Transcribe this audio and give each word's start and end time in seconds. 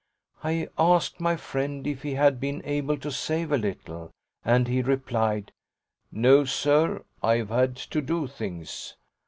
I 0.43 0.67
asked 0.79 1.19
my 1.19 1.35
friend 1.35 1.85
if 1.85 2.01
he 2.01 2.15
had 2.15 2.39
been 2.39 2.63
able 2.65 2.97
to 2.97 3.11
save 3.11 3.51
a 3.51 3.57
little, 3.59 4.09
and 4.43 4.67
he 4.67 4.81
replied: 4.81 5.51
"No, 6.11 6.43
sir; 6.43 7.03
I've 7.21 7.49
had 7.49 7.75
to 7.75 8.01
do 8.01 8.25
things." 8.25 8.95